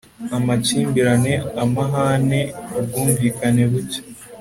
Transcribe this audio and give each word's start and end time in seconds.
amakimbirane 0.37 1.33
amahane, 1.63 2.39
ubwumvikane 2.77 3.63
buke 3.71 3.99